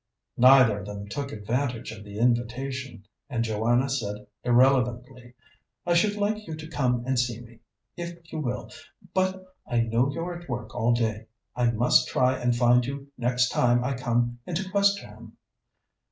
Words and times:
Neither 0.39 0.79
of 0.79 0.87
them 0.87 1.07
took 1.07 1.31
advantage 1.31 1.91
of 1.91 2.03
the 2.03 2.17
invitation, 2.17 3.05
and 3.29 3.43
Joanna 3.43 3.87
said 3.87 4.25
irrelevantly: 4.43 5.35
"I 5.85 5.93
should 5.93 6.15
like 6.15 6.47
you 6.47 6.55
to 6.55 6.67
come 6.67 7.03
and 7.05 7.19
see 7.19 7.39
me, 7.39 7.59
if 7.95 8.17
you 8.33 8.39
will, 8.39 8.71
but 9.13 9.55
I 9.67 9.81
know 9.81 10.11
you're 10.11 10.33
at 10.41 10.49
work 10.49 10.73
all 10.73 10.93
day. 10.95 11.27
I 11.55 11.69
must 11.69 12.07
try 12.07 12.35
and 12.39 12.55
find 12.55 12.83
you 12.83 13.11
next 13.15 13.49
time 13.49 13.83
I 13.83 13.93
come 13.93 14.39
into 14.47 14.67
Questerham." 14.71 15.33